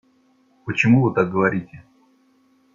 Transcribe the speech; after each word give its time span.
Почему 0.65 1.03
Вы 1.03 1.13
так 1.13 1.31
говорите? 1.31 1.83